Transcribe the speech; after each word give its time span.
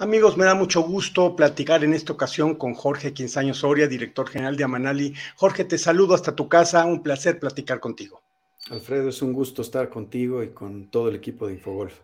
Amigos, 0.00 0.36
me 0.36 0.44
da 0.44 0.54
mucho 0.54 0.82
gusto 0.82 1.34
platicar 1.34 1.82
en 1.82 1.92
esta 1.92 2.12
ocasión 2.12 2.54
con 2.54 2.72
Jorge 2.72 3.12
Quinzaño 3.12 3.52
Soria, 3.52 3.88
director 3.88 4.28
general 4.28 4.56
de 4.56 4.62
Amanali. 4.62 5.12
Jorge, 5.34 5.64
te 5.64 5.76
saludo 5.76 6.14
hasta 6.14 6.36
tu 6.36 6.48
casa, 6.48 6.84
un 6.84 7.02
placer 7.02 7.40
platicar 7.40 7.80
contigo. 7.80 8.22
Alfredo, 8.70 9.08
es 9.08 9.22
un 9.22 9.32
gusto 9.32 9.60
estar 9.60 9.88
contigo 9.88 10.44
y 10.44 10.50
con 10.50 10.88
todo 10.88 11.08
el 11.08 11.16
equipo 11.16 11.48
de 11.48 11.54
Infogolf. 11.54 11.94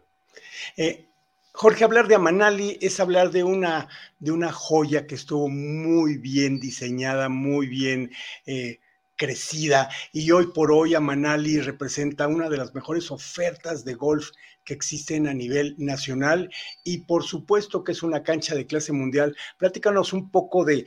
Eh, 0.77 1.07
Jorge, 1.53 1.85
hablar 1.85 2.09
de 2.09 2.17
Amanali 2.17 2.79
es 2.81 2.99
hablar 2.99 3.31
de 3.31 3.45
una, 3.45 3.89
de 4.19 4.33
una 4.33 4.51
joya 4.51 5.07
que 5.07 5.15
estuvo 5.15 5.49
muy 5.49 6.19
bien 6.19 6.59
diseñada, 6.59 7.29
muy 7.29 7.69
bien 7.69 8.11
eh, 8.45 8.81
crecida 9.15 9.89
y 10.13 10.33
hoy 10.33 10.49
por 10.49 10.73
hoy 10.73 10.97
Amanali 10.97 11.61
representa 11.61 12.27
una 12.27 12.49
de 12.49 12.57
las 12.57 12.75
mejores 12.75 13.13
ofertas 13.13 13.85
de 13.85 13.95
golf 13.95 14.31
que 14.65 14.75
existen 14.75 15.27
a 15.27 15.35
nivel 15.35 15.75
nacional 15.79 16.51
y 16.83 16.99
por 16.99 17.25
supuesto 17.25 17.85
que 17.85 17.93
es 17.93 18.03
una 18.03 18.23
cancha 18.23 18.55
de 18.55 18.67
clase 18.67 18.93
mundial. 18.93 19.37
Platícanos 19.59 20.13
un 20.13 20.31
poco 20.31 20.65
de 20.65 20.87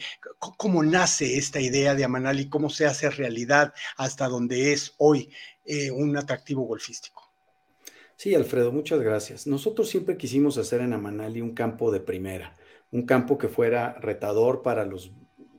cómo 0.57 0.83
nace 0.83 1.37
esta 1.37 1.59
idea 1.59 1.95
de 1.95 2.03
Amanali, 2.03 2.49
cómo 2.49 2.69
se 2.69 2.85
hace 2.85 3.09
realidad 3.09 3.73
hasta 3.97 4.27
donde 4.27 4.73
es 4.73 4.93
hoy 4.97 5.31
eh, 5.65 5.91
un 5.91 6.15
atractivo 6.17 6.63
golfístico. 6.63 7.31
Sí, 8.15 8.33
Alfredo, 8.33 8.71
muchas 8.71 8.99
gracias. 8.99 9.45
Nosotros 9.45 9.89
siempre 9.89 10.17
quisimos 10.17 10.57
hacer 10.57 10.81
en 10.81 10.93
Amanali 10.93 11.41
un 11.41 11.53
campo 11.53 11.91
de 11.91 11.99
primera, 11.99 12.55
un 12.91 13.05
campo 13.05 13.37
que 13.37 13.47
fuera 13.47 13.93
retador 13.99 14.63
para 14.63 14.85
los 14.85 15.11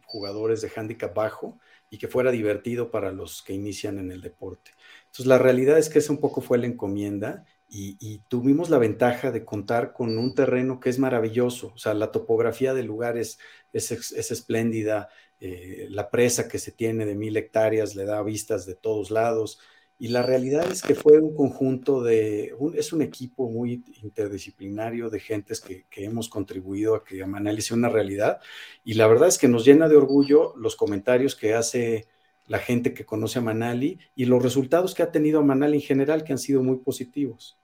jugadores 0.06 0.60
de 0.60 0.72
handicap 0.74 1.14
bajo 1.14 1.60
y 1.90 1.98
que 1.98 2.08
fuera 2.08 2.30
divertido 2.30 2.90
para 2.90 3.12
los 3.12 3.42
que 3.42 3.52
inician 3.52 3.98
en 3.98 4.10
el 4.10 4.20
deporte. 4.20 4.72
Entonces, 5.04 5.26
la 5.26 5.38
realidad 5.38 5.78
es 5.78 5.88
que 5.88 6.00
esa 6.00 6.12
un 6.12 6.18
poco 6.18 6.40
fue 6.40 6.58
la 6.58 6.66
encomienda 6.66 7.44
y, 7.68 8.18
tuvimos 8.28 8.70
la 8.70 8.78
ventaja 8.78 9.30
de 9.30 9.44
contar 9.44 9.92
con 9.92 10.16
un 10.16 10.34
terreno 10.34 10.80
que 10.80 10.90
es 10.90 10.98
maravilloso, 10.98 11.72
o 11.74 11.78
sea, 11.78 11.94
la 11.94 12.10
topografía 12.12 12.74
del 12.74 12.86
lugar 12.86 13.18
es, 13.18 13.38
es, 13.72 13.90
espléndida, 14.30 15.10
eh, 15.40 15.86
la 15.90 16.10
presa 16.10 16.48
que 16.48 16.58
se 16.58 16.72
tiene 16.72 17.04
de 17.04 17.14
mil 17.14 17.36
hectáreas 17.36 17.94
le 17.94 18.04
da 18.04 18.22
vistas 18.22 18.66
de 18.66 18.74
todos 18.74 19.10
lados, 19.10 19.60
y 20.00 20.08
la 20.08 20.22
realidad 20.22 20.70
es 20.70 20.82
que 20.82 20.94
fue 20.94 21.18
un 21.18 21.34
conjunto 21.34 22.02
de, 22.04 22.54
es 22.74 22.92
un 22.92 23.02
equipo 23.02 23.50
muy 23.50 23.82
interdisciplinario 24.00 25.10
de 25.10 25.18
gentes 25.18 25.60
que, 25.60 25.86
hemos 25.96 26.28
contribuido 26.28 26.94
a 26.94 27.04
que 27.04 27.20
Amanali 27.20 27.60
sea 27.62 27.76
una 27.76 27.88
realidad. 27.88 28.40
Y 28.84 28.94
la 28.94 29.08
verdad 29.08 29.26
es 29.26 29.38
que 29.38 29.48
nos 29.48 29.64
llena 29.64 29.88
de 29.88 29.96
orgullo 29.96 30.54
los 30.56 30.76
comentarios 30.76 31.34
que 31.34 31.54
hace 31.54 32.06
la 32.48 32.58
gente 32.58 32.94
que 32.94 33.06
conoce 33.06 33.38
a 33.38 33.42
Manali 33.42 33.98
y 34.14 34.24
los 34.24 34.42
resultados 34.42 34.94
que 34.94 35.02
ha 35.02 35.12
tenido 35.12 35.42
Manali 35.44 35.76
en 35.76 35.82
general, 35.82 36.24
que 36.24 36.32
han 36.32 36.38
sido 36.38 36.62
muy 36.62 36.78
positivos. 36.78 37.58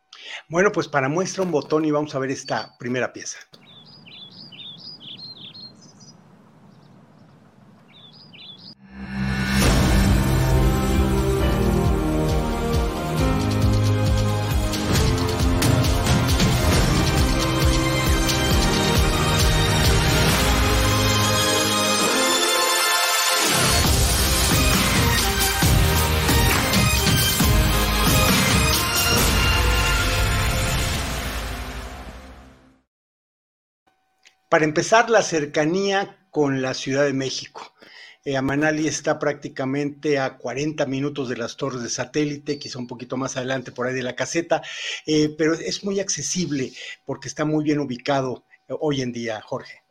Bueno, 0.48 0.70
pues 0.70 0.86
para 0.88 1.08
muestra 1.08 1.42
un 1.42 1.50
botón 1.50 1.84
y 1.84 1.90
vamos 1.90 2.14
a 2.14 2.18
ver 2.18 2.30
esta 2.30 2.76
primera 2.78 3.12
pieza. 3.12 3.38
Para 34.54 34.66
empezar, 34.66 35.10
la 35.10 35.22
cercanía 35.22 36.16
con 36.30 36.62
la 36.62 36.74
Ciudad 36.74 37.04
de 37.04 37.12
México. 37.12 37.74
Eh, 38.24 38.36
Amanali 38.36 38.86
está 38.86 39.18
prácticamente 39.18 40.20
a 40.20 40.38
40 40.38 40.86
minutos 40.86 41.28
de 41.28 41.36
las 41.36 41.56
torres 41.56 41.82
de 41.82 41.90
satélite, 41.90 42.56
quizá 42.56 42.78
un 42.78 42.86
poquito 42.86 43.16
más 43.16 43.36
adelante 43.36 43.72
por 43.72 43.88
ahí 43.88 43.94
de 43.94 44.04
la 44.04 44.14
caseta, 44.14 44.62
eh, 45.06 45.34
pero 45.36 45.54
es 45.54 45.82
muy 45.82 45.98
accesible 45.98 46.70
porque 47.04 47.26
está 47.26 47.44
muy 47.44 47.64
bien 47.64 47.80
ubicado 47.80 48.44
eh, 48.68 48.74
hoy 48.78 49.02
en 49.02 49.10
día, 49.10 49.40
Jorge. 49.40 49.82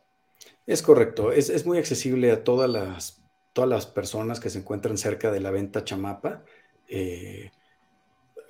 Es 0.66 0.82
correcto, 0.82 1.34
es, 1.34 1.66
muy 1.66 1.78
accesible 1.78 2.32
a 2.32 2.46
todas 2.46 2.70
las, 2.70 3.22
todas 3.52 3.70
las 3.70 3.86
personas 3.86 4.40
que 4.40 4.50
se 4.50 4.60
encuentran 4.60 4.98
cerca 4.98 5.30
de 5.30 5.42
la 5.42 5.52
venta 5.52 5.84
Chamapa 5.84 6.46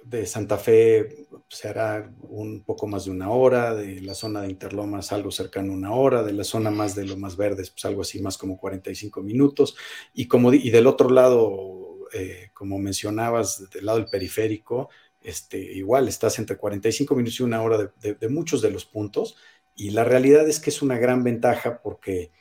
de 0.06 0.26
Santa 0.26 0.58
Fe 0.58 1.28
se 1.50 1.68
hará 1.68 2.12
un 2.22 2.64
poco 2.64 2.88
más 2.88 3.06
de 3.06 3.12
una 3.12 3.30
hora, 3.32 3.74
de 3.74 4.02
la 4.02 4.14
zona 4.14 4.42
de 4.42 4.50
Interlomas 4.50 5.12
algo 5.12 5.32
cercano 5.32 5.74
a 5.74 5.76
una 5.76 5.94
hora, 5.94 6.24
de 6.24 6.34
la 6.34 6.44
zona 6.44 6.72
más 6.72 6.96
de 6.96 7.06
lo 7.06 7.18
más 7.18 7.38
verdes, 7.38 7.70
pues 7.70 7.86
algo 7.86 8.02
así 8.02 8.22
más 8.22 8.38
como 8.38 8.58
45 8.58 9.22
minutos. 9.22 9.76
Y, 10.14 10.28
como, 10.28 10.54
y 10.54 10.70
del 10.70 10.88
otro 10.88 11.10
lado, 11.10 12.08
eh, 12.14 12.50
como 12.54 12.80
mencionabas, 12.80 13.70
del 13.70 13.86
lado 13.86 14.00
del 14.00 14.10
periférico, 14.10 14.90
este, 15.22 15.58
igual 15.60 16.08
estás 16.08 16.38
entre 16.40 16.58
45 16.58 17.16
minutos 17.16 17.40
y 17.40 17.44
una 17.44 17.62
hora 17.62 17.94
de 18.02 18.30
muchos 18.30 18.62
de 18.62 18.72
los 18.72 18.86
puntos. 18.86 19.38
Y 19.76 19.92
la 19.92 20.04
realidad 20.04 20.48
es 20.48 20.60
que 20.60 20.70
es 20.70 20.82
una 20.82 20.98
gran 20.98 21.24
ventaja 21.24 21.82
porque 21.82 22.32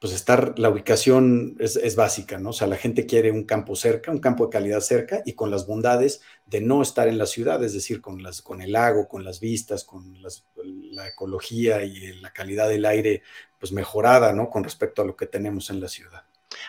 pues 0.00 0.12
estar, 0.12 0.58
la 0.58 0.70
ubicación 0.70 1.56
es, 1.58 1.96
básica, 1.96 2.38
¿no? 2.38 2.50
O 2.50 2.52
sea, 2.52 2.68
la 2.68 2.76
gente 2.76 3.06
quiere 3.06 3.32
un 3.32 3.44
campo 3.44 3.74
cerca, 3.74 4.12
un 4.12 4.20
campo 4.20 4.46
de 4.46 4.50
calidad 4.50 4.80
cerca 4.80 5.22
y 5.24 5.32
con 5.32 5.50
las 5.50 5.66
bondades 5.66 6.20
de 6.46 6.60
no 6.60 6.82
estar 6.82 7.08
en 7.08 7.18
la 7.18 7.26
ciudad, 7.26 7.62
es 7.64 7.72
decir, 7.72 8.00
con, 8.00 8.22
las, 8.22 8.40
con 8.40 8.62
el 8.62 8.72
lago, 8.72 9.08
con 9.08 9.24
las 9.24 9.40
vistas, 9.40 9.82
con 9.82 10.16
la 10.22 11.08
ecología 11.08 11.82
y 11.82 12.20
la 12.20 12.32
calidad 12.32 12.68
del 12.68 12.86
aire, 12.86 13.22
pues 13.58 13.72
mejorada, 13.72 14.32
¿no? 14.32 14.50
Con 14.50 14.62
respecto 14.62 15.02
a 15.02 15.04
lo 15.04 15.16
que 15.16 15.26
tenemos 15.26 15.68
en 15.70 15.80
la 15.80 15.88
ciudad. 15.88 16.22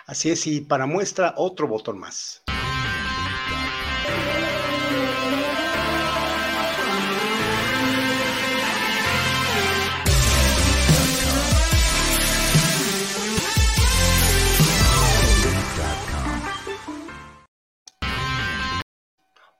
Así 0.07 0.31
es, 0.31 0.47
y 0.47 0.61
para 0.61 0.87
muestra, 0.87 1.35
otro 1.37 1.67
botón 1.67 1.99
más. 1.99 2.43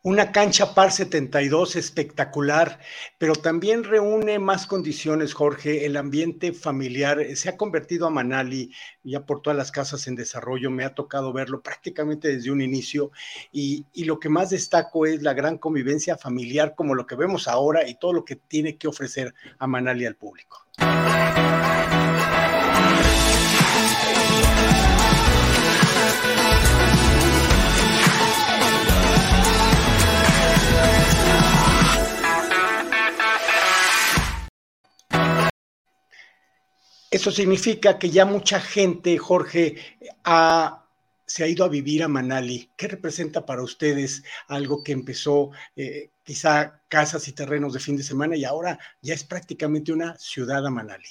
Una 0.10 0.32
cancha 0.32 0.74
par 0.74 0.92
72 0.92 1.76
espectacular, 1.76 2.80
pero 3.20 3.36
también 3.36 3.84
reúne 3.84 4.40
más 4.40 4.66
condiciones, 4.66 5.36
Jorge. 5.36 5.86
El 5.86 5.96
ambiente 5.98 6.52
familiar 6.52 7.24
se 7.36 7.48
ha 7.48 7.58
convertido 7.58 8.08
a 8.08 8.10
Manali 8.10 8.72
ya 9.04 9.24
por 9.24 9.44
todas 9.44 9.56
las 9.56 9.72
casas 9.72 10.08
en 10.08 10.16
desarrollo. 10.16 10.72
Me 10.72 10.84
ha 10.84 10.96
tocado 10.96 11.32
verlo 11.32 11.62
prácticamente 11.62 12.30
desde 12.30 12.50
un 12.50 12.60
inicio 12.60 13.12
y, 13.52 13.86
y 13.94 14.06
lo 14.06 14.20
que 14.20 14.30
más 14.30 14.50
destaco 14.50 15.06
es 15.06 15.22
la 15.22 15.36
gran 15.36 15.60
convivencia 15.60 16.18
familiar 16.18 16.74
como 16.76 16.96
lo 16.96 17.06
que 17.06 17.14
vemos 17.14 17.48
ahora 17.48 17.88
y 17.88 17.94
todo 18.00 18.12
lo 18.14 18.26
que 18.26 18.36
tiene 18.36 18.80
que 18.80 18.88
ofrecer 18.88 19.36
a 19.60 19.68
Manali 19.68 20.08
al 20.08 20.16
público. 20.16 20.66
Eso 37.12 37.32
significa 37.32 37.98
que 37.98 38.10
ya 38.10 38.26
mucha 38.26 38.60
gente, 38.60 39.18
Jorge, 39.18 39.78
se 41.26 41.44
ha 41.44 41.48
ido 41.48 41.66
a 41.66 41.70
vivir 41.70 42.04
a 42.04 42.08
Manali. 42.08 42.70
¿Qué 42.76 42.88
representa 42.88 43.46
para 43.46 43.64
ustedes 43.64 44.24
algo 44.48 44.84
que 44.84 44.92
empezó 44.92 45.52
eh, 45.76 46.10
quizá 46.24 46.82
casas 46.88 47.28
y 47.28 47.34
terrenos 47.34 47.74
de 47.74 47.80
fin 47.80 47.98
de 47.98 48.04
semana 48.04 48.36
y 48.36 48.46
ahora 48.46 48.78
ya 49.02 49.16
es 49.16 49.24
prácticamente 49.24 49.92
una 49.92 50.18
ciudad 50.18 50.66
a 50.66 50.70
Manali? 50.70 51.10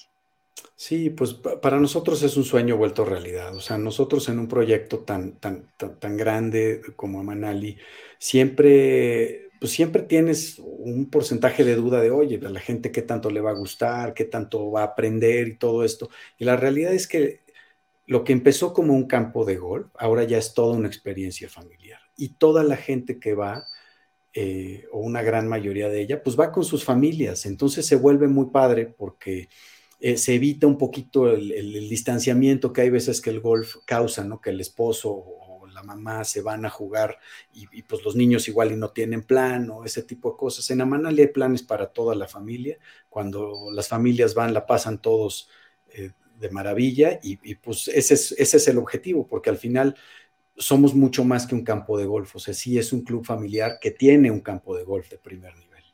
Sí, 0.76 1.10
pues 1.10 1.34
para 1.34 1.80
nosotros 1.80 2.22
es 2.22 2.36
un 2.36 2.44
sueño 2.44 2.76
vuelto 2.76 3.04
realidad. 3.04 3.56
O 3.56 3.60
sea, 3.60 3.78
nosotros 3.78 4.28
en 4.28 4.38
un 4.38 4.46
proyecto 4.46 5.00
tan, 5.00 5.32
tan, 5.32 5.72
tan, 5.76 5.98
tan 5.98 6.16
grande 6.16 6.80
como 6.94 7.24
Manali, 7.24 7.76
siempre 8.18 9.47
pues 9.60 9.72
siempre 9.72 10.02
tienes 10.02 10.58
un 10.58 11.08
porcentaje 11.10 11.64
de 11.64 11.74
duda 11.74 12.00
de, 12.00 12.10
oye, 12.10 12.38
la 12.38 12.60
gente 12.60 12.92
qué 12.92 13.02
tanto 13.02 13.30
le 13.30 13.40
va 13.40 13.50
a 13.50 13.54
gustar, 13.54 14.14
qué 14.14 14.24
tanto 14.24 14.70
va 14.70 14.82
a 14.82 14.84
aprender 14.84 15.48
y 15.48 15.56
todo 15.56 15.84
esto. 15.84 16.10
Y 16.38 16.44
la 16.44 16.56
realidad 16.56 16.92
es 16.92 17.06
que 17.06 17.40
lo 18.06 18.24
que 18.24 18.32
empezó 18.32 18.72
como 18.72 18.94
un 18.94 19.06
campo 19.06 19.44
de 19.44 19.56
golf, 19.56 19.88
ahora 19.98 20.24
ya 20.24 20.38
es 20.38 20.54
toda 20.54 20.76
una 20.76 20.88
experiencia 20.88 21.48
familiar. 21.48 22.00
Y 22.16 22.30
toda 22.30 22.62
la 22.64 22.76
gente 22.76 23.18
que 23.18 23.34
va, 23.34 23.64
eh, 24.32 24.86
o 24.92 25.00
una 25.00 25.22
gran 25.22 25.48
mayoría 25.48 25.88
de 25.88 26.00
ella, 26.00 26.22
pues 26.22 26.38
va 26.38 26.52
con 26.52 26.64
sus 26.64 26.84
familias. 26.84 27.44
Entonces 27.44 27.86
se 27.86 27.96
vuelve 27.96 28.28
muy 28.28 28.46
padre 28.50 28.86
porque 28.86 29.48
eh, 30.00 30.16
se 30.16 30.34
evita 30.36 30.66
un 30.66 30.78
poquito 30.78 31.30
el, 31.30 31.52
el, 31.52 31.88
distanciamiento 31.88 32.72
que 32.72 32.82
hay 32.82 32.90
veces 32.90 33.20
que 33.20 33.30
el 33.30 33.40
golf 33.40 33.76
causa, 33.84 34.24
¿no? 34.24 34.40
Que 34.40 34.50
el 34.50 34.60
esposo 34.60 35.24
la 35.78 35.84
mamá 35.84 36.24
se 36.24 36.42
van 36.42 36.64
a 36.64 36.70
jugar 36.70 37.18
y, 37.52 37.82
pues 37.82 38.02
los 38.04 38.16
niños 38.16 38.48
igual 38.48 38.72
y 38.72 38.76
no 38.76 38.90
tienen 38.90 39.22
plan 39.22 39.70
o 39.70 39.84
ese 39.84 40.02
tipo 40.02 40.30
de 40.30 40.36
cosas. 40.36 40.68
En 40.70 40.80
Amanali 40.80 41.22
hay 41.22 41.28
planes 41.28 41.62
para 41.62 41.86
toda 41.86 42.14
la 42.16 42.26
familia. 42.26 42.78
Cuando 43.08 43.70
las 43.72 43.88
familias 43.88 44.34
van, 44.34 44.52
la 44.52 44.66
pasan 44.66 45.00
todos 45.00 45.48
eh, 45.90 46.10
de 46.38 46.50
maravilla 46.50 47.20
y, 47.22 47.54
pues 47.56 47.88
ese 47.88 48.14
es, 48.14 48.32
ese 48.32 48.56
es 48.56 48.68
el 48.68 48.78
objetivo, 48.78 49.26
porque 49.26 49.50
al 49.50 49.56
final 49.56 49.94
somos 50.56 50.94
mucho 50.94 51.24
más 51.24 51.46
que 51.46 51.54
un 51.54 51.64
campo 51.64 51.96
de 51.96 52.06
golf. 52.06 52.34
O 52.34 52.38
sea, 52.40 52.54
sí 52.54 52.76
es 52.76 52.92
un 52.92 53.02
club 53.02 53.24
familiar 53.24 53.78
que 53.80 53.92
tiene 53.92 54.30
un 54.30 54.40
campo 54.40 54.76
de 54.76 54.82
golf 54.82 55.08
de 55.10 55.18
primer 55.18 55.56
nivel. 55.56 55.84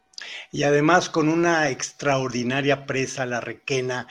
Y 0.51 0.63
además 0.63 1.11
con 1.11 1.29
una 1.29 1.69
extraordinaria 1.69 2.87
presa, 2.87 3.27
la 3.27 3.41
Requena, 3.41 4.07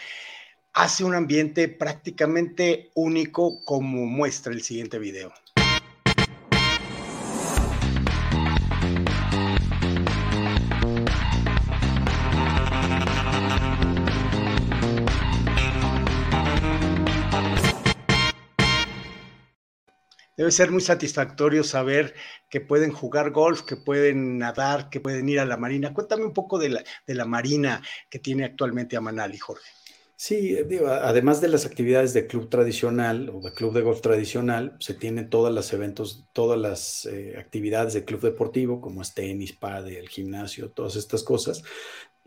hace 0.74 1.04
un 1.04 1.16
ambiente 1.16 1.68
prácticamente 1.68 2.92
único 2.96 3.64
como 3.64 4.06
muestra 4.06 4.54
el 4.54 4.62
siguiente 4.62 5.00
video. 5.00 5.34
Debe 20.44 20.52
ser 20.52 20.72
muy 20.72 20.82
satisfactorio 20.82 21.64
saber 21.64 22.16
que 22.50 22.60
pueden 22.60 22.92
jugar 22.92 23.32
golf, 23.32 23.62
que 23.62 23.78
pueden 23.78 24.38
nadar, 24.38 24.90
que 24.90 25.00
pueden 25.00 25.30
ir 25.30 25.40
a 25.40 25.46
la 25.46 25.56
marina. 25.56 25.94
Cuéntame 25.94 26.26
un 26.26 26.34
poco 26.34 26.60
de 26.60 26.68
la, 26.68 26.84
de 27.08 27.16
la 27.16 27.24
marina 27.24 27.82
que 28.10 28.20
tiene 28.20 28.44
actualmente 28.44 28.98
Amanali, 28.98 29.38
Jorge. 29.38 29.64
Sí, 30.18 30.58
además 30.86 31.40
de 31.40 31.48
las 31.48 31.66
actividades 31.66 32.14
de 32.14 32.28
club 32.28 32.50
tradicional 32.50 33.30
o 33.34 33.40
de 33.40 33.54
club 33.54 33.74
de 33.74 33.84
golf 33.84 34.02
tradicional, 34.02 34.76
se 34.82 34.94
tienen 34.94 35.30
todas 35.30 35.54
las 35.54 35.72
eventos, 35.72 36.26
todas 36.34 36.60
las 36.60 37.06
eh, 37.06 37.36
actividades 37.38 37.94
de 37.94 38.04
club 38.04 38.20
deportivo, 38.20 38.82
como 38.82 39.02
es 39.02 39.14
tenis, 39.14 39.58
el 39.88 40.10
gimnasio, 40.10 40.72
todas 40.72 40.98
estas 40.98 41.24
cosas, 41.24 41.64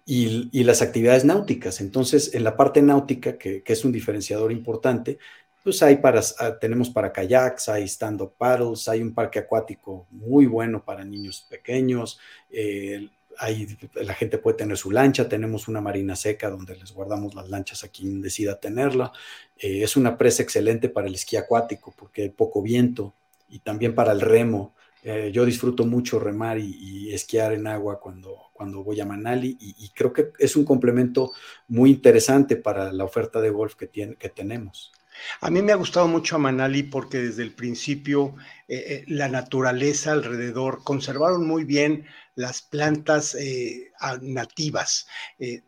y, 0.07 0.65
las 0.65 0.81
actividades 0.81 1.27
náuticas. 1.27 1.83
Entonces, 1.83 2.33
en 2.35 2.45
la 2.45 2.57
parte 2.57 2.81
náutica, 2.81 3.37
que, 3.37 3.63
es 3.67 3.85
un 3.85 3.93
diferenciador 3.93 4.53
importante, 4.53 5.19
pues 5.67 5.83
hay 5.83 5.97
para, 5.97 6.23
ah, 6.39 6.57
tenemos 6.61 6.91
para 6.91 7.13
kayaks, 7.13 7.69
hay 7.69 7.89
stand-up 7.89 8.37
paddles, 8.39 8.87
hay 8.87 9.03
un 9.03 9.13
parque 9.13 9.41
acuático 9.41 10.07
muy 10.13 10.47
bueno 10.47 10.85
para 10.85 11.05
niños 11.05 11.45
pequeños, 11.51 12.21
eh, 12.51 13.11
ahí 13.37 13.67
la 13.95 14.15
gente 14.15 14.39
puede 14.39 14.59
tener 14.59 14.77
su 14.77 14.93
lancha, 14.93 15.29
tenemos 15.29 15.67
una 15.67 15.81
marina 15.81 16.15
seca 16.15 16.51
donde 16.51 16.77
les 16.77 16.93
guardamos 16.93 17.35
las 17.35 17.49
lanchas 17.49 17.83
a 17.83 17.89
quien 17.89 18.23
decida 18.23 18.61
tenerla. 18.61 19.11
Eh, 19.59 19.83
es 19.83 19.97
una 19.97 20.17
presa 20.17 20.45
excelente 20.45 20.89
para 20.89 21.09
el 21.09 21.17
esquí 21.17 21.37
acuático 21.37 21.93
porque 21.99 22.23
hay 22.23 22.31
poco 22.31 22.63
viento 22.63 23.15
y 23.49 23.59
también 23.59 23.93
para 23.93 24.13
el 24.13 24.21
remo. 24.21 24.73
Eh, 25.03 25.33
yo 25.33 25.45
disfruto 25.45 25.85
mucho 25.85 26.21
remar 26.21 26.61
y, 26.61 27.13
esquiar 27.13 27.55
en 27.55 27.67
agua 27.67 27.99
cuando, 27.99 28.51
cuando 28.53 28.85
voy 28.85 29.01
a 29.01 29.05
Manali 29.05 29.57
y, 29.61 29.89
creo 29.91 30.13
que 30.13 30.31
es 30.39 30.55
un 30.55 30.65
complemento 30.65 31.33
muy 31.67 31.91
interesante 31.91 32.55
para 32.55 32.93
la 32.93 33.03
oferta 33.03 33.41
de 33.41 33.51
golf 33.51 33.75
que, 33.75 33.89
tiene, 33.89 34.15
que 34.15 34.29
tenemos. 34.29 34.93
A 35.41 35.51
mí 35.51 35.63
me 35.63 35.73
ha 35.73 35.77
gustado 35.77 36.09
mucho 36.09 36.37
a 36.37 36.39
Manali 36.39 36.83
porque 36.83 37.19
desde 37.19 37.43
el 37.43 37.53
principio 37.53 38.35
eh, 38.69 39.05
la 39.09 39.29
naturaleza 39.29 40.13
alrededor 40.13 40.83
conservaron 40.85 41.47
muy 41.47 41.65
bien 41.65 42.07
las 42.35 42.63
plantas 42.63 43.35
eh, 43.35 43.93
nativas. 44.23 45.07
Eh, 45.39 45.63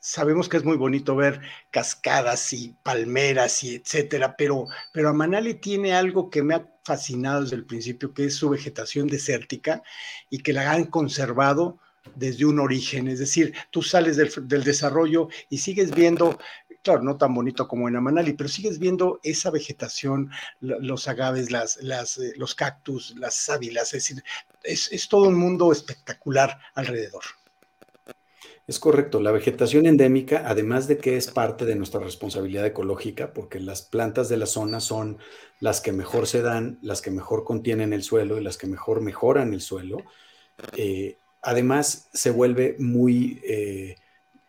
sabemos 0.00 0.48
que 0.48 0.56
es 0.56 0.64
muy 0.64 0.76
bonito 0.76 1.16
ver 1.16 1.40
cascadas 1.70 2.52
y 2.52 2.76
palmeras 2.82 3.64
y 3.64 3.74
etcétera, 3.74 4.36
pero, 4.36 4.66
pero 4.92 5.12
Manali 5.12 5.54
tiene 5.54 5.94
algo 5.94 6.30
que 6.30 6.42
me 6.42 6.54
ha 6.54 6.66
fascinado 6.84 7.42
desde 7.42 7.56
el 7.56 7.66
principio, 7.66 8.14
que 8.14 8.26
es 8.26 8.36
su 8.36 8.48
vegetación 8.48 9.08
desértica 9.08 9.82
y 10.30 10.38
que 10.38 10.52
la 10.52 10.70
han 10.70 10.84
conservado 10.84 11.80
desde 12.14 12.44
un 12.44 12.60
origen, 12.60 13.08
es 13.08 13.18
decir, 13.18 13.54
tú 13.70 13.82
sales 13.82 14.16
del, 14.16 14.30
del, 14.48 14.64
desarrollo 14.64 15.28
y 15.48 15.58
sigues 15.58 15.94
viendo 15.94 16.38
claro, 16.86 17.02
no 17.02 17.16
tan 17.16 17.34
bonito 17.34 17.66
como 17.66 17.88
en 17.88 17.96
Amanali, 17.96 18.34
pero 18.34 18.48
sigues 18.48 18.78
viendo 18.78 19.18
esa 19.24 19.50
vegetación, 19.50 20.30
los 20.60 21.08
agaves, 21.08 21.50
las, 21.50 21.78
eh, 22.18 22.32
los 22.36 22.54
cactus, 22.54 23.16
las 23.16 23.34
sábilas, 23.34 23.92
es 23.92 24.04
decir, 24.04 24.22
es, 24.62 25.08
todo 25.08 25.28
un 25.28 25.34
mundo 25.34 25.72
espectacular 25.72 26.60
alrededor. 26.76 27.24
Es 28.68 28.78
correcto, 28.78 29.20
la 29.20 29.32
vegetación 29.32 29.86
endémica, 29.86 30.44
además 30.46 30.86
de 30.86 30.98
que 30.98 31.16
es 31.16 31.26
parte 31.26 31.64
de 31.64 31.74
nuestra 31.74 31.98
responsabilidad 31.98 32.64
ecológica, 32.64 33.32
porque 33.32 33.58
las 33.58 33.82
plantas 33.82 34.28
de 34.28 34.36
la 34.36 34.46
zona 34.46 34.78
son 34.78 35.18
las 35.58 35.80
que 35.80 35.90
mejor 35.90 36.28
se 36.28 36.40
dan, 36.40 36.78
las 36.82 37.02
que 37.02 37.10
mejor 37.10 37.42
contienen 37.42 37.92
el 37.92 38.04
suelo 38.04 38.38
y 38.38 38.44
las 38.44 38.58
que 38.58 38.68
mejor 38.68 39.00
mejoran 39.00 39.52
el 39.54 39.60
suelo, 39.60 39.98
eh, 40.76 41.18
además 41.46 42.08
se 42.12 42.30
vuelve 42.30 42.76
muy... 42.78 43.40
Eh, 43.44 43.96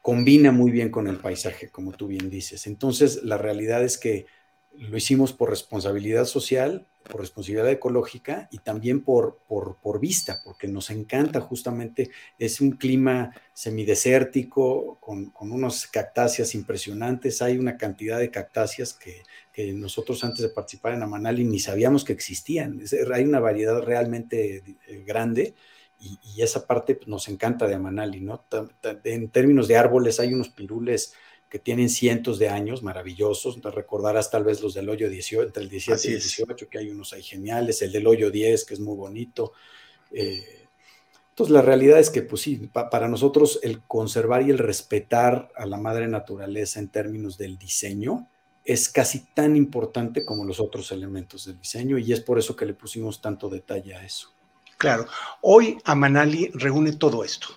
combina 0.01 0.53
muy 0.53 0.71
bien 0.71 0.89
con 0.89 1.07
el 1.07 1.17
paisaje, 1.17 1.69
como 1.69 1.91
tú 1.91 2.07
bien 2.07 2.29
dices. 2.29 2.65
Entonces, 2.65 3.23
la 3.23 3.37
realidad 3.37 3.83
es 3.83 3.97
que 3.97 4.25
lo 4.71 4.95
hicimos 4.95 5.33
por 5.33 5.49
responsabilidad 5.49 6.23
social, 6.23 6.87
por 7.03 7.19
responsabilidad 7.19 7.69
ecológica 7.69 8.47
y 8.49 8.59
también 8.59 9.03
por, 9.03 9.39
por, 9.47 9.99
vista, 9.99 10.37
porque 10.45 10.69
nos 10.69 10.91
encanta 10.91 11.41
justamente, 11.41 12.09
es 12.39 12.61
un 12.61 12.71
clima 12.71 13.33
semidesértico 13.53 14.97
con, 15.01 15.31
con 15.31 15.51
unos 15.51 15.87
cactáceas 15.87 16.55
impresionantes, 16.55 17.41
hay 17.41 17.57
una 17.57 17.77
cantidad 17.77 18.17
de 18.17 18.31
cactáceas 18.31 18.93
que, 18.93 19.23
que, 19.51 19.73
nosotros 19.73 20.23
antes 20.23 20.41
de 20.41 20.49
participar 20.49 20.93
en 20.93 21.03
Amanali 21.03 21.43
ni 21.43 21.59
sabíamos 21.59 22.05
que 22.05 22.13
existían, 22.13 22.81
hay 23.13 23.23
una 23.25 23.41
variedad 23.41 23.81
realmente 23.81 24.63
eh, 24.87 25.03
grande 25.05 25.53
y, 25.99 26.41
esa 26.41 26.67
parte 26.67 26.95
pues, 26.95 27.07
nos 27.07 27.27
encanta 27.27 27.67
de 27.67 27.75
Amanali, 27.75 28.21
¿no? 28.21 28.43
En 29.03 29.29
términos 29.29 29.67
de 29.67 29.77
árboles 29.77 30.19
hay 30.19 30.33
unos 30.33 30.49
pirules 30.49 31.13
que 31.49 31.59
tienen 31.59 31.89
cientos 31.89 32.39
de 32.39 32.49
años, 32.49 32.83
maravillosos, 32.83 33.59
te 33.61 33.71
recordarás 33.71 34.29
tal 34.29 34.43
vez 34.43 34.61
los 34.61 34.73
del 34.73 34.89
hoyo 34.89 35.09
18, 35.09 35.43
entre 35.47 35.63
el 35.63 35.69
17 35.69 36.07
y 36.09 36.13
el 36.13 36.21
18, 36.21 36.69
que 36.69 36.77
hay 36.77 36.89
unos 36.89 37.13
ahí 37.13 37.23
geniales, 37.23 37.81
el 37.81 37.91
del 37.91 38.05
hoyo 38.05 38.29
10, 38.29 38.65
que 38.65 38.73
es 38.73 38.79
muy 38.79 38.95
bonito. 38.95 39.53
Eh, 40.11 40.65
entonces, 41.29 41.53
la 41.53 41.61
realidad 41.61 41.99
es 41.99 42.09
que, 42.09 42.21
pues 42.23 42.41
sí, 42.41 42.69
para 42.73 43.07
nosotros 43.07 43.59
el 43.63 43.81
conservar 43.83 44.41
y 44.41 44.49
el 44.49 44.57
respetar 44.57 45.49
a 45.55 45.65
la 45.65 45.77
madre 45.77 46.07
naturaleza 46.07 46.79
en 46.79 46.89
términos 46.89 47.37
del 47.37 47.57
diseño 47.57 48.27
es 48.65 48.89
casi 48.89 49.19
tan 49.33 49.55
importante 49.55 50.25
como 50.25 50.43
los 50.43 50.59
otros 50.59 50.91
elementos 50.91 51.45
del 51.45 51.59
diseño 51.59 51.97
y 51.97 52.11
es 52.11 52.19
por 52.19 52.37
eso 52.37 52.55
que 52.55 52.65
le 52.65 52.73
pusimos 52.73 53.21
tanto 53.21 53.49
detalle 53.49 53.95
a 53.95 54.03
eso. 54.03 54.33
Claro, 54.77 55.07
hoy 55.41 55.79
Amanali 55.85 56.51
reúne 56.53 56.91
todo 56.91 57.23
esto. 57.23 57.47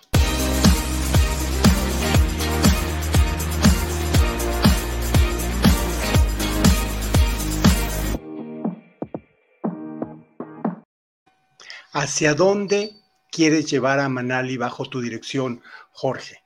¿Hacia 11.93 12.33
dónde 12.33 12.93
quieres 13.29 13.69
llevar 13.69 13.99
a 13.99 14.09
Manali 14.09 14.57
bajo 14.57 14.85
tu 14.85 14.99
dirección, 14.99 15.61
Jorge? 15.91 16.37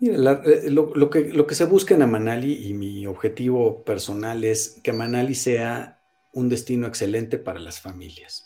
Mira, 0.00 0.42
eh, 0.44 0.70
lo, 0.70 1.08
que, 1.08 1.54
se 1.54 1.64
busca 1.66 1.94
en 1.94 2.02
Amanali 2.02 2.66
y 2.66 2.74
mi 2.74 3.06
objetivo 3.06 3.84
personal 3.84 4.42
es 4.42 4.80
que 4.82 4.92
Manali 4.92 5.36
sea 5.36 6.00
un 6.32 6.48
destino 6.48 6.88
excelente 6.88 7.38
para 7.38 7.60
las 7.60 7.80
familias. 7.80 8.44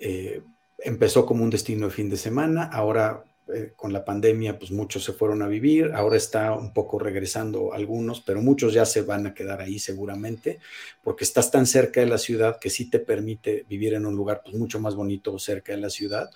Eh, 0.00 0.42
empezó 0.78 1.24
como 1.26 1.44
un 1.44 1.50
destino 1.50 1.86
de 1.86 1.92
fin 1.92 2.10
de 2.10 2.16
semana, 2.16 2.64
ahora 2.64 3.22
eh, 3.52 3.72
con 3.74 3.92
la 3.92 4.04
pandemia 4.04 4.58
pues 4.58 4.70
muchos 4.70 5.02
se 5.04 5.12
fueron 5.12 5.42
a 5.42 5.48
vivir, 5.48 5.92
ahora 5.94 6.16
está 6.16 6.52
un 6.54 6.72
poco 6.72 6.98
regresando 6.98 7.72
algunos, 7.72 8.20
pero 8.20 8.40
muchos 8.40 8.72
ya 8.72 8.86
se 8.86 9.02
van 9.02 9.26
a 9.26 9.34
quedar 9.34 9.60
ahí 9.60 9.78
seguramente, 9.78 10.58
porque 11.02 11.24
estás 11.24 11.50
tan 11.50 11.66
cerca 11.66 12.00
de 12.00 12.06
la 12.06 12.18
ciudad 12.18 12.58
que 12.60 12.70
sí 12.70 12.88
te 12.88 12.98
permite 12.98 13.66
vivir 13.68 13.94
en 13.94 14.06
un 14.06 14.14
lugar 14.14 14.42
pues 14.44 14.56
mucho 14.56 14.78
más 14.78 14.94
bonito 14.94 15.38
cerca 15.38 15.72
de 15.72 15.78
la 15.78 15.90
ciudad. 15.90 16.30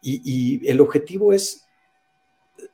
Y, 0.00 0.66
el 0.68 0.80
objetivo 0.80 1.32
es 1.32 1.66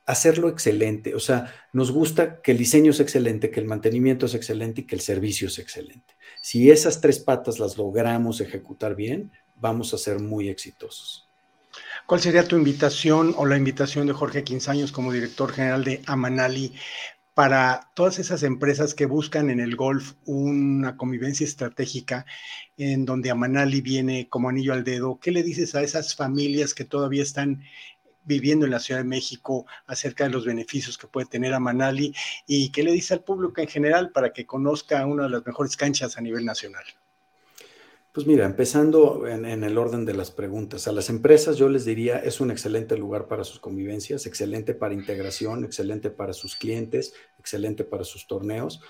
hacerlo 0.05 0.49
excelente, 0.49 1.15
o 1.15 1.19
sea, 1.19 1.53
nos 1.73 1.91
gusta 1.91 2.41
que 2.41 2.51
el 2.51 2.57
diseño 2.57 2.91
es 2.91 2.99
excelente, 2.99 3.51
que 3.51 3.59
el 3.59 3.67
mantenimiento 3.67 4.25
es 4.25 4.35
excelente 4.35 4.81
y 4.81 4.85
que 4.85 4.95
el 4.95 5.01
servicio 5.01 5.47
es 5.47 5.59
excelente. 5.59 6.15
Si 6.41 6.71
esas 6.71 7.01
tres 7.01 7.19
patas 7.19 7.59
las 7.59 7.77
logramos 7.77 8.41
ejecutar 8.41 8.95
bien, 8.95 9.31
vamos 9.59 9.93
a 9.93 9.97
ser 9.97 10.19
muy 10.19 10.49
exitosos. 10.49 11.27
¿Cuál 12.05 12.21
sería 12.21 12.47
tu 12.47 12.55
invitación 12.55 13.35
o 13.37 13.45
la 13.45 13.57
invitación 13.57 14.07
de 14.07 14.13
Jorge 14.13 14.43
Quinzaños 14.43 14.91
como 14.91 15.11
director 15.13 15.51
general 15.51 15.83
de 15.83 16.01
Amanali 16.07 16.73
para 17.35 17.91
todas 17.93 18.19
esas 18.19 18.43
empresas 18.43 18.93
que 18.93 19.05
buscan 19.05 19.49
en 19.49 19.59
el 19.59 19.75
golf 19.75 20.13
una 20.25 20.97
convivencia 20.97 21.45
estratégica 21.45 22.25
en 22.77 23.05
donde 23.05 23.29
Amanali 23.29 23.81
viene 23.81 24.27
como 24.27 24.49
anillo 24.49 24.73
al 24.73 24.83
dedo? 24.83 25.19
¿Qué 25.21 25.31
le 25.31 25.43
dices 25.43 25.75
a 25.75 25.83
esas 25.83 26.15
familias 26.15 26.73
que 26.73 26.85
todavía 26.85 27.23
están 27.23 27.61
viviendo 28.23 28.65
en 28.65 28.71
la 28.71 28.79
Ciudad 28.79 29.01
de 29.01 29.07
México 29.07 29.65
acerca 29.87 30.23
de 30.23 30.31
los 30.31 30.45
beneficios 30.45 30.97
que 30.97 31.07
puede 31.07 31.27
tener 31.27 31.53
Amanali 31.53 32.13
y 32.45 32.71
qué 32.71 32.83
le 32.83 32.91
dice 32.91 33.13
al 33.13 33.23
público 33.23 33.61
en 33.61 33.67
general 33.67 34.11
para 34.11 34.33
que 34.33 34.45
conozca 34.45 35.05
una 35.05 35.23
de 35.23 35.29
las 35.29 35.45
mejores 35.45 35.77
canchas 35.77 36.17
a 36.17 36.21
nivel 36.21 36.45
nacional? 36.45 36.83
Pues 38.19 38.27
mira, 38.27 38.45
empezando 38.45 39.25
en, 39.29 39.45
el 39.45 39.77
orden 39.77 40.03
de 40.03 40.13
las 40.13 40.29
preguntas, 40.29 40.89
a 40.89 40.91
las 40.91 41.09
empresas 41.09 41.55
yo 41.55 41.69
les 41.69 41.85
diría 41.85 42.17
es 42.17 42.41
un 42.41 42.51
excelente 42.51 42.97
lugar 42.97 43.29
para 43.29 43.45
sus 43.45 43.61
convivencias, 43.61 44.25
excelente 44.25 44.73
para 44.73 44.93
integración, 44.93 45.63
excelente 45.63 46.09
para 46.09 46.33
sus 46.33 46.57
clientes, 46.57 47.13
excelente 47.39 47.85
para 47.85 48.03
sus 48.03 48.27
torneos. 48.27 48.81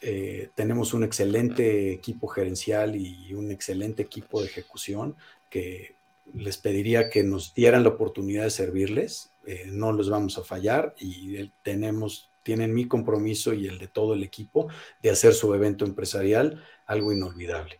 Eh, 0.00 0.48
tenemos 0.54 0.94
un 0.94 1.04
excelente 1.04 1.92
equipo 1.92 2.26
gerencial 2.26 2.96
y 2.96 3.34
un 3.34 3.50
excelente 3.50 4.00
equipo 4.02 4.40
de 4.40 4.46
ejecución 4.46 5.14
que 5.50 5.94
les 6.32 6.56
pediría 6.56 7.10
que 7.10 7.22
nos 7.22 7.52
dieran 7.52 7.82
la 7.82 7.90
oportunidad 7.90 8.44
de 8.44 8.50
servirles. 8.50 9.30
Eh, 9.46 9.66
no 9.66 9.92
los 9.92 10.08
vamos 10.08 10.38
a 10.38 10.42
fallar 10.42 10.94
y 10.98 11.50
tenemos, 11.62 12.30
tienen 12.42 12.72
mi 12.72 12.88
compromiso 12.88 13.52
y 13.52 13.66
el 13.66 13.78
de 13.78 13.88
todo 13.88 14.14
el 14.14 14.22
equipo 14.22 14.68
de 15.02 15.10
hacer 15.10 15.34
su 15.34 15.52
evento 15.52 15.84
empresarial 15.84 16.64
algo 16.86 17.12
inolvidable. 17.12 17.76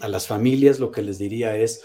A 0.00 0.08
las 0.08 0.26
familias 0.26 0.78
lo 0.78 0.90
que 0.90 1.02
les 1.02 1.18
diría 1.18 1.56
es, 1.56 1.82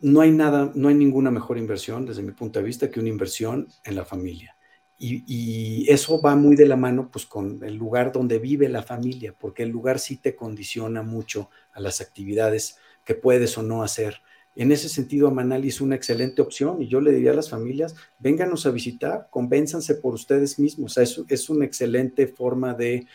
no 0.00 0.20
hay 0.20 0.30
nada, 0.30 0.72
no 0.74 0.88
hay 0.88 0.94
ninguna 0.94 1.30
mejor 1.30 1.58
inversión 1.58 2.06
desde 2.06 2.22
mi 2.22 2.32
punto 2.32 2.58
de 2.58 2.64
vista 2.64 2.90
que 2.90 3.00
una 3.00 3.08
inversión 3.08 3.68
en 3.84 3.96
la 3.96 4.04
familia. 4.04 4.56
Y, 4.98 5.86
eso 5.90 6.20
va 6.22 6.36
muy 6.36 6.56
de 6.56 6.66
la 6.66 6.76
mano 6.76 7.10
pues 7.10 7.26
con 7.26 7.62
el 7.62 7.74
lugar 7.74 8.12
donde 8.12 8.38
vive 8.38 8.68
la 8.68 8.82
familia, 8.82 9.34
porque 9.38 9.62
el 9.62 9.68
lugar 9.68 9.98
sí 9.98 10.16
te 10.16 10.34
condiciona 10.34 11.02
mucho 11.02 11.50
a 11.72 11.80
las 11.80 12.00
actividades 12.00 12.78
que 13.04 13.14
puedes 13.14 13.56
o 13.58 13.62
no 13.62 13.82
hacer. 13.82 14.22
En 14.54 14.72
ese 14.72 14.88
sentido, 14.88 15.28
Amanali 15.28 15.68
es 15.68 15.82
una 15.82 15.96
excelente 15.96 16.40
opción 16.40 16.80
y 16.80 16.88
yo 16.88 17.02
le 17.02 17.12
diría 17.12 17.32
a 17.32 17.34
las 17.34 17.50
familias, 17.50 17.94
vénganos 18.18 18.64
a 18.64 18.70
visitar, 18.70 19.28
convénzanse 19.30 19.96
por 19.96 20.14
ustedes 20.14 20.58
mismos. 20.58 20.96
es, 20.96 21.22
es 21.28 21.50
una 21.50 21.66
excelente 21.66 22.26
forma 22.26 22.72
de 22.72 23.06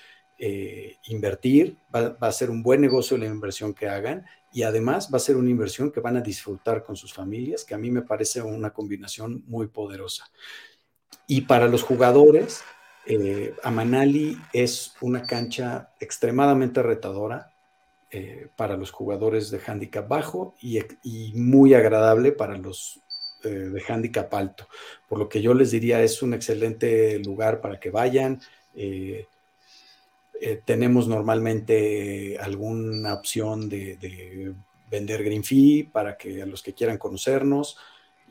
eh, 0.44 0.98
invertir, 1.06 1.78
va, 1.94 2.18
a 2.20 2.32
ser 2.32 2.50
un 2.50 2.64
buen 2.64 2.82
negocio 2.82 3.16
la 3.16 3.28
inversión 3.28 3.76
que 3.76 3.88
hagan 3.88 4.26
y 4.52 4.64
además 4.64 5.08
va 5.14 5.18
a 5.18 5.20
ser 5.20 5.36
una 5.36 5.52
inversión 5.52 5.92
que 5.92 6.00
van 6.00 6.18
a 6.18 6.22
disfrutar 6.22 6.84
con 6.84 6.96
sus 6.96 7.14
familias, 7.14 7.64
que 7.64 7.76
a 7.76 7.78
mí 7.78 7.92
me 7.92 8.02
parece 8.02 8.42
una 8.42 8.72
combinación 8.72 9.44
muy 9.46 9.68
poderosa. 9.68 10.32
Y 11.28 11.42
para 11.42 11.68
los 11.68 11.84
jugadores, 11.84 12.64
eh, 13.06 13.54
Amanali 13.62 14.36
es 14.52 14.96
una 15.00 15.22
cancha 15.28 15.94
extremadamente 16.00 16.82
retadora 16.82 17.54
eh, 18.10 18.48
para 18.58 18.78
los 18.78 18.90
jugadores 18.90 19.52
de 19.52 19.62
handicap 19.64 20.08
bajo 20.08 20.56
y, 20.60 20.82
muy 21.36 21.76
agradable 21.76 22.32
para 22.32 22.58
los 22.58 23.00
eh, 23.44 23.50
de 23.50 23.84
handicap 23.88 24.34
alto. 24.34 24.68
Por 25.08 25.20
lo 25.20 25.30
que 25.30 25.44
yo 25.44 25.54
les 25.54 25.70
diría 25.70 26.02
es 26.02 26.24
un 26.24 26.34
excelente 26.34 27.20
lugar 27.20 27.62
para 27.62 27.80
que 27.80 27.92
vayan. 27.92 28.42
Tenemos 30.66 31.08
normalmente 31.08 32.38
alguna 32.40 33.14
opción 33.14 33.70
de, 33.70 33.98
de 33.98 34.54
vender 34.92 35.24
green 35.24 35.44
fee 35.44 35.90
para 35.92 36.18
que 36.18 36.44
a 36.44 36.46
los 36.46 36.62
que 36.62 36.74
quieran 36.74 36.98
conocernos. 36.98 37.78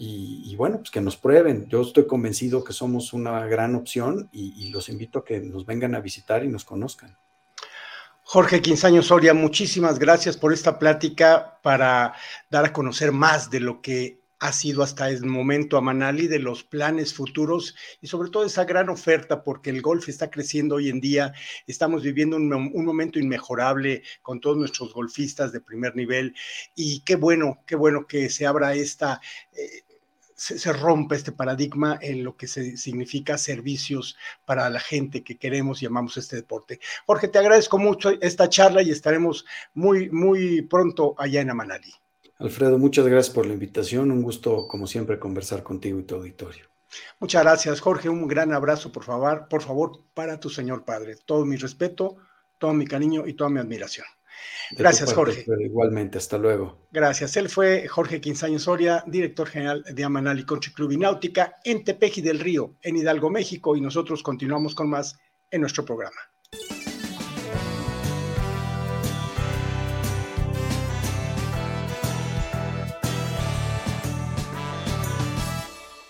Y, 0.03 0.57
bueno, 0.57 0.79
pues 0.79 0.91
que 0.91 1.03
nos 1.03 1.19
prueben. 1.19 1.67
Yo 1.69 1.83
estoy 1.83 2.07
convencido 2.07 2.65
que 2.65 2.73
somos 2.73 3.13
una 3.13 3.45
gran 3.47 3.75
opción 3.75 4.31
y, 4.33 4.71
los 4.71 4.89
invito 4.89 5.19
a 5.19 5.25
que 5.27 5.41
nos 5.41 5.67
vengan 5.67 5.95
a 5.95 6.01
visitar 6.01 6.43
y 6.43 6.49
nos 6.49 6.65
conozcan. 6.65 7.19
Jorge 8.23 8.63
Quinzaño 8.63 9.03
Soria, 9.03 9.35
muchísimas 9.35 9.99
gracias 9.99 10.39
por 10.39 10.55
esta 10.55 10.79
plática 10.79 11.59
para 11.63 12.15
dar 12.49 12.65
a 12.65 12.73
conocer 12.73 13.13
más 13.13 13.51
de 13.51 13.61
lo 13.61 13.83
que 13.83 14.20
ha 14.41 14.53
sido 14.53 14.83
hasta 14.83 15.11
el 15.11 15.25
momento 15.27 15.77
a 15.77 15.83
Manali, 15.83 16.27
de 16.27 16.39
los 16.39 16.65
planes 16.65 17.13
futuros 17.13 17.77
y 18.01 18.07
sobre 18.07 18.31
todo 18.31 18.45
esa 18.45 18.65
gran 18.65 18.89
oferta, 18.89 19.45
porque 19.45 19.69
el 19.71 19.83
golf 19.83 20.09
está 20.09 20.31
creciendo 20.31 20.77
hoy 20.77 20.89
en 20.89 21.01
día. 21.01 21.35
Estamos 21.67 22.03
viviendo 22.03 22.37
un, 22.37 22.85
momento 22.85 23.19
inmejorable 23.19 24.03
con 24.23 24.41
todos 24.41 24.57
nuestros 24.57 24.95
golfistas 24.95 25.53
de 25.53 25.61
primer 25.61 25.95
nivel 25.95 26.35
y 26.75 27.01
qué 27.01 27.17
bueno, 27.17 27.63
qué 27.67 27.77
bueno 27.77 28.07
que 28.07 28.29
se 28.31 28.47
abra 28.47 28.75
esta... 28.75 29.21
Eh, 29.53 29.85
se, 30.35 30.73
rompe 30.73 31.17
este 31.17 31.33
paradigma 31.33 31.99
en 32.01 32.25
lo 32.25 32.35
que 32.35 32.47
se 32.47 32.79
significa 32.79 33.37
servicios 33.37 34.17
para 34.47 34.71
la 34.71 34.81
gente 34.81 35.23
que 35.23 35.37
queremos 35.37 35.83
y 35.83 35.87
amamos 35.87 36.17
este 36.17 36.37
deporte. 36.37 36.81
Jorge, 37.05 37.29
te 37.29 37.39
agradezco 37.39 37.77
mucho 37.77 38.11
esta 38.23 38.49
charla 38.49 38.81
y 38.81 38.91
estaremos 38.91 39.45
muy, 39.75 40.09
muy 40.09 40.63
pronto 40.63 41.15
allá 41.19 41.43
en 41.43 41.51
Amanali. 41.51 41.93
Alfredo, 42.41 42.79
muchas 42.79 43.07
gracias 43.07 43.35
por 43.35 43.47
la 43.47 43.53
invitación. 43.53 44.11
Un 44.11 44.23
gusto, 44.23 44.67
como 44.67 44.87
siempre, 44.87 45.19
conversar 45.19 45.63
contigo 45.63 45.99
y 45.99 46.05
tu 46.05 46.15
auditorio. 46.15 46.65
Muchas 47.21 47.43
gracias, 47.43 47.81
Jorge. 47.81 48.09
Un 48.09 48.27
gran 48.27 48.53
abrazo, 48.53 48.91
por 48.91 49.05
favor, 49.05 49.47
por 49.49 49.63
favor, 49.63 50.01
para 50.15 50.41
tu 50.41 50.49
señor 50.49 50.85
padre. 50.85 51.17
Todo 51.25 51.45
mi 51.45 51.57
respeto, 51.57 52.17
todo 52.59 52.73
mi 52.73 52.87
cariño 52.87 53.27
y 53.27 53.35
toda 53.35 53.51
mi 53.51 53.61
admiración. 53.61 54.07
Gracias, 54.71 55.13
Jorge. 55.13 55.45
Igualmente, 55.61 56.17
hasta 56.17 56.39
luego. 56.39 56.89
Gracias. 56.91 57.37
Él 57.37 57.51
fue 57.51 57.87
Jorge 57.89 58.21
Quinzaño 58.21 58.59
Soria, 58.59 59.05
director 59.07 59.47
general 59.47 59.85
de 59.85 60.05
Amanali 60.05 60.47
Country 60.47 60.73
Club 60.73 60.93
y 60.93 60.97
Náutica 60.97 61.57
en 61.63 61.85
Tepeji 61.85 62.23
del 62.23 62.41
Río, 62.41 62.75
en 62.81 62.97
Hidalgo, 62.97 63.29
México, 63.29 63.77
y 63.77 63.83
nosotros 63.83 64.23
continuamos 64.23 64.75
con 64.75 64.89
más 64.89 65.19
en 65.51 65.61
nuestro 65.61 65.85
programa. 65.85 66.21